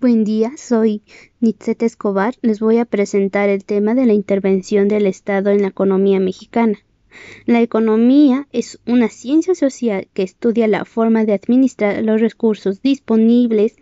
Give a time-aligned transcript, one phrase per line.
[0.00, 1.02] Buen día, soy
[1.40, 2.34] Nitzet Escobar.
[2.40, 6.78] Les voy a presentar el tema de la intervención del Estado en la economía mexicana.
[7.44, 13.76] La economía es una ciencia social que estudia la forma de administrar los recursos disponibles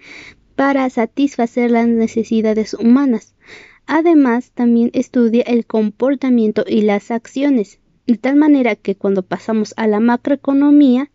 [0.57, 3.37] para satisfacer las necesidades humanas.
[3.87, 7.79] Además, también estudia el comportamiento y las acciones,
[8.09, 11.13] de tal manera que cuando pasamos a la macroeconomía,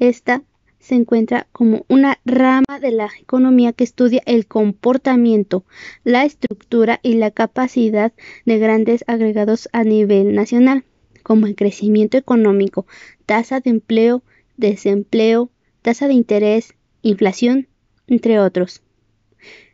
[0.00, 0.42] esta
[0.78, 5.64] se encuentra como una rama de la economía que estudia el comportamiento,
[6.04, 8.12] la estructura y la capacidad
[8.44, 10.84] de grandes agregados a nivel nacional,
[11.22, 12.86] como el crecimiento económico,
[13.24, 14.22] tasa de empleo,
[14.56, 15.50] desempleo,
[15.82, 17.68] tasa de interés, inflación,
[18.06, 18.82] entre otros.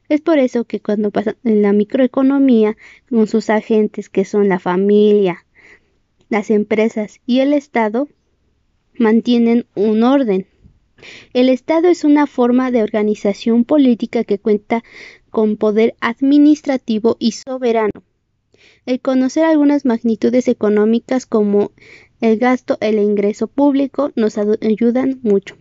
[0.09, 2.77] Es por eso que cuando pasa en la microeconomía,
[3.09, 5.47] con sus agentes que son la familia,
[6.29, 8.09] las empresas y el Estado,
[8.99, 10.47] mantienen un orden
[11.33, 14.83] el Estado es una forma de organización política que cuenta
[15.31, 18.03] con poder administrativo y soberano.
[18.87, 21.73] El conocer algunas magnitudes económicas como
[22.21, 25.57] el gasto, el ingreso público nos ayudan mucho.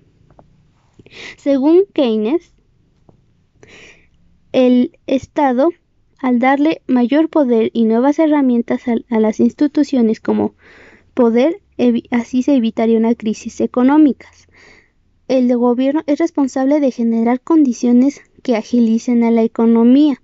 [1.37, 2.53] Según Keynes,
[4.51, 5.69] el Estado,
[6.19, 10.55] al darle mayor poder y nuevas herramientas a, las instituciones como
[11.13, 11.61] poder,
[12.11, 14.29] así se evitaría una crisis económica
[15.31, 20.21] el gobierno es responsable de generar condiciones que agilicen a la economía.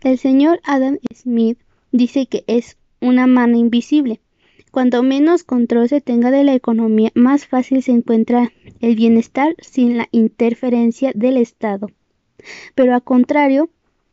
[0.00, 1.58] El señor Adam Smith
[1.90, 4.20] dice que es una mano invisible.
[4.70, 9.98] Cuanto menos control se tenga de la economía, más fácil se encuentra el bienestar sin
[9.98, 11.88] la interferencia del Estado.
[12.76, 13.68] Pero a contrario,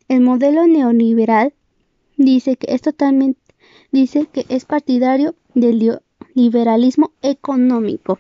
[0.08, 1.54] el modelo neoliberal
[2.18, 3.40] dice que es totalmente
[3.92, 6.00] dice que es partidario del
[6.34, 8.20] liberalismo económico.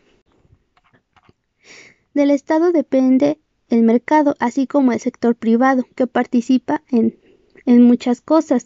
[2.13, 7.17] Del Estado depende el mercado, así como el sector privado, que participa en,
[7.65, 8.65] en muchas cosas.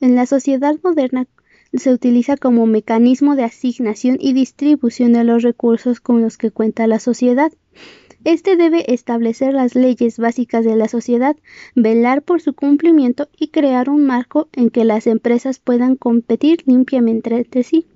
[0.00, 1.26] En la sociedad moderna
[1.74, 6.86] se utiliza como mecanismo de asignación y distribución de los recursos con los que cuenta
[6.86, 7.52] la sociedad.
[8.24, 11.36] Este debe establecer las leyes básicas de la sociedad,
[11.74, 17.34] velar por su cumplimiento y crear un marco en que las empresas puedan competir limpiamente
[17.34, 17.86] entre sí.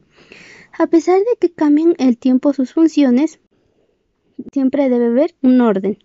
[0.78, 3.39] A pesar de que cambien el tiempo sus funciones,
[4.53, 5.99] siempre debe haber un orden.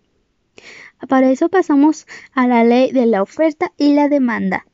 [1.08, 4.66] Para eso pasamos a la ley de la oferta y la demanda,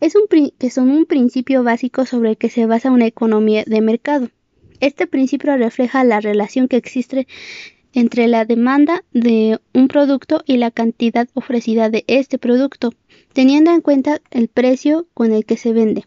[0.00, 0.26] es un
[0.58, 4.28] que son un principio básico sobre el que se basa una economía de mercado.
[4.80, 7.26] Este principio refleja la relación que existe
[7.92, 12.92] entre la demanda de un producto y la cantidad ofrecida de este producto,
[13.32, 16.04] teniendo en cuenta el precio con el que se vende,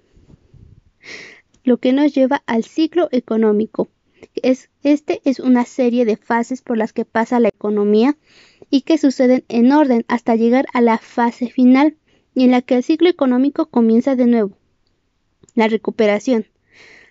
[1.66, 3.90] lo que nos lleva al ciclo económico
[4.84, 8.18] este es una serie de fases por las que pasa la economía
[8.70, 11.98] y que suceden en orden hasta llegar a la fase final
[12.34, 14.58] y en la que el ciclo económico comienza de nuevo.
[15.56, 16.46] La recuperación.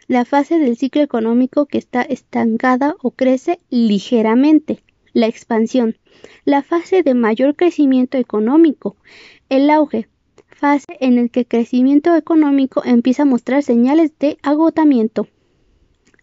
[0.07, 4.83] La fase del ciclo económico que está estancada o crece ligeramente.
[5.13, 5.99] La expansión.
[6.45, 8.97] La fase de mayor crecimiento económico.
[9.49, 10.09] El auge.
[10.49, 15.29] Fase en el que el crecimiento económico empieza a mostrar señales de agotamiento.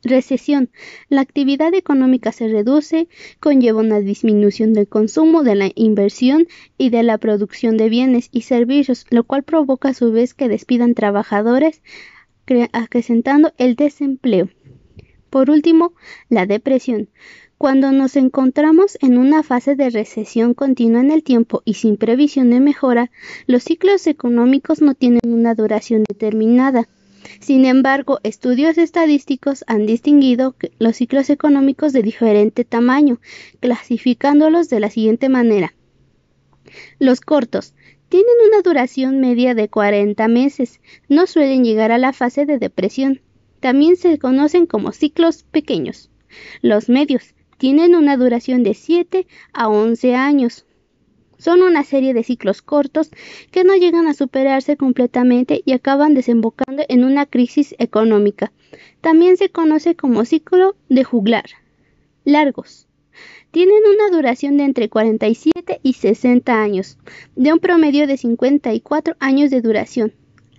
[0.03, 0.69] Recesión.
[1.09, 3.07] La actividad económica se reduce,
[3.39, 6.47] conlleva una disminución del consumo, de la inversión
[6.77, 10.49] y de la producción de bienes y servicios, lo cual provoca a su vez que
[10.49, 11.81] despidan trabajadores,
[12.71, 14.49] acrecentando el desempleo.
[15.29, 15.93] Por último,
[16.29, 17.09] la depresión.
[17.57, 22.51] Cuando nos encontramos en una fase de recesión continua en el tiempo y sin previsión
[22.51, 23.09] de mejora,
[23.47, 26.87] los ciclos económicos no tienen una duración determinada
[27.39, 33.19] sin embargo, estudios estadísticos han distinguido los ciclos económicos de diferente tamaño,
[33.59, 35.73] clasificándolos de la siguiente manera.
[36.99, 37.73] Los cortos
[38.09, 40.79] tienen una duración media de 40 meses,
[41.09, 43.21] no suelen llegar a la fase de depresión.
[43.59, 46.09] También se conocen como ciclos pequeños.
[46.61, 50.65] Los medios tienen una duración de 7 a 11 años,
[51.37, 53.09] son una serie de ciclos cortos
[53.51, 58.51] que no llegan a superarse completamente y acaban desembocando en una crisis económica.
[59.01, 61.45] También se conoce como ciclo de juglar.
[62.23, 62.87] Largos.
[63.51, 66.97] Tienen una duración de entre 47 y 60 años,
[67.35, 70.13] de un promedio de 54 años de duración.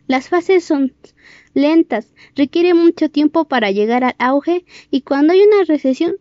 [0.07, 0.95] Las fases son
[1.53, 6.17] lentas, requiere mucho tiempo para llegar al auge y cuando hay una recesión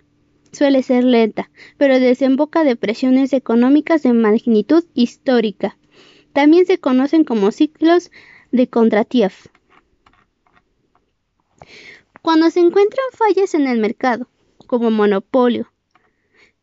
[0.51, 5.77] suele ser lenta, pero desemboca depresiones económicas de magnitud histórica.
[6.33, 8.11] También se conocen como ciclos
[8.51, 9.33] de Kondratiev.
[12.21, 14.27] Cuando se encuentran fallas en el mercado,
[14.67, 15.71] como monopolio,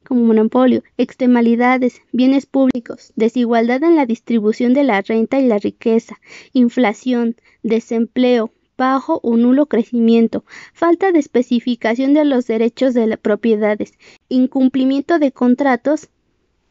[0.07, 6.21] como monopolio, externalidades, bienes públicos, desigualdad en la distribución de la renta y la riqueza,
[6.53, 13.93] inflación, desempleo, bajo o nulo crecimiento, falta de especificación de los derechos de las propiedades,
[14.29, 16.11] incumplimiento de contratos,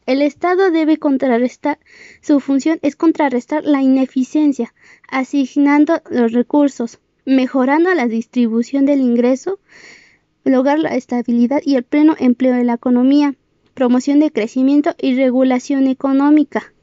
[0.06, 1.80] el Estado debe contrarrestar,
[2.22, 4.74] su función es contrarrestar la ineficiencia,
[5.10, 9.60] asignando los recursos, mejorando la distribución del ingreso,
[10.44, 13.36] lograr la estabilidad y el pleno empleo de la economía,
[13.74, 16.74] promoción de crecimiento y regulación económica.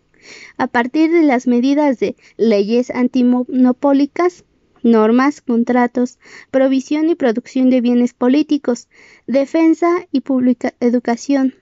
[0.56, 4.44] A partir de las medidas de leyes antimonopólicas,
[4.82, 6.18] normas, contratos,
[6.50, 8.88] provisión y producción de bienes políticos,
[9.26, 11.54] defensa y pública educación,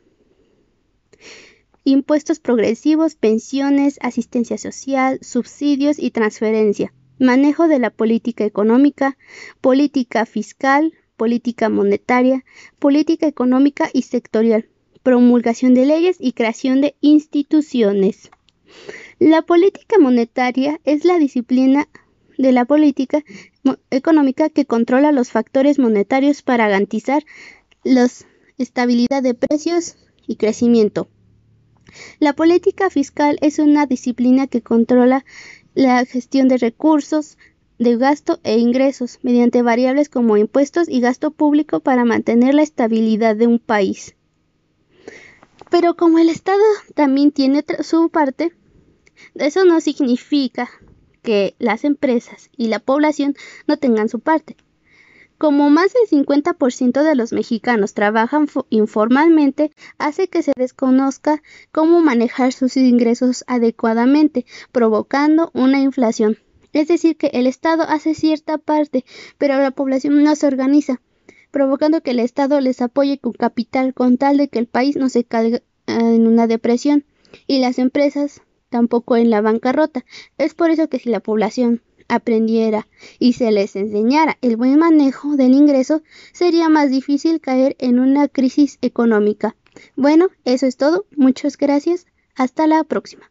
[1.84, 9.16] impuestos progresivos, pensiones, asistencia social, subsidios y transferencia, manejo de la política económica,
[9.60, 12.44] política fiscal, política monetaria,
[12.78, 14.68] política económica y sectorial,
[15.02, 18.30] promulgación de leyes y creación de instituciones.
[19.18, 21.88] La política monetaria es la disciplina
[22.38, 23.24] de la política
[23.90, 27.24] económica que controla los factores monetarios para garantizar
[27.84, 28.08] la
[28.56, 29.96] estabilidad de precios
[30.26, 31.08] y crecimiento.
[32.20, 35.24] La política fiscal es una disciplina que controla
[35.74, 37.38] la gestión de recursos,
[37.78, 43.36] de gasto e ingresos mediante variables como impuestos y gasto público para mantener la estabilidad
[43.36, 44.14] de un país.
[45.70, 46.62] Pero como el Estado
[46.94, 48.52] también tiene su parte,
[49.34, 50.68] eso no significa
[51.28, 53.36] que las empresas y la población
[53.66, 54.56] no tengan su parte.
[55.36, 62.54] Como más del 50% de los mexicanos trabajan informalmente, hace que se desconozca cómo manejar
[62.54, 66.38] sus ingresos adecuadamente, provocando una inflación.
[66.72, 69.04] Es decir, que el Estado hace cierta parte,
[69.36, 71.02] pero la población no se organiza,
[71.50, 75.10] provocando que el Estado les apoye con capital con tal de que el país no
[75.10, 77.04] se caiga en una depresión
[77.46, 80.04] y las empresas tampoco en la bancarrota.
[80.36, 82.88] Es por eso que si la población aprendiera
[83.18, 88.28] y se les enseñara el buen manejo del ingreso, sería más difícil caer en una
[88.28, 89.56] crisis económica.
[89.96, 91.06] Bueno, eso es todo.
[91.16, 92.06] Muchas gracias.
[92.34, 93.30] Hasta la próxima.